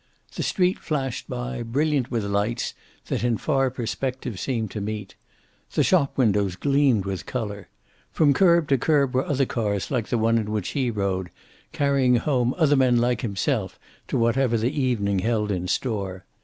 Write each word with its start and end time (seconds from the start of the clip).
The 0.33 0.41
street 0.41 0.79
flashed 0.79 1.29
by, 1.29 1.61
brilliant 1.61 2.09
with 2.09 2.23
lights 2.23 2.73
that 3.05 3.23
in 3.23 3.37
far 3.37 3.69
perspective 3.69 4.39
seemed 4.39 4.71
to 4.71 4.81
meet. 4.81 5.13
The 5.73 5.83
shop 5.83 6.17
windows 6.17 6.55
gleamed 6.55 7.05
with 7.05 7.27
color. 7.27 7.67
From 8.11 8.33
curb 8.33 8.67
to 8.69 8.79
curb 8.79 9.13
were 9.13 9.23
other 9.27 9.45
cars 9.45 9.91
like 9.91 10.07
the 10.07 10.17
one 10.17 10.39
in 10.39 10.49
which 10.49 10.69
he 10.69 10.89
rode, 10.89 11.29
carrying 11.71 12.15
home 12.15 12.55
other 12.57 12.75
men 12.75 12.97
like 12.97 13.21
himself 13.21 13.77
to 14.07 14.17
whatever 14.17 14.57
the 14.57 14.71
evening 14.73 15.19
held 15.19 15.51
in 15.51 15.67
store. 15.67 16.25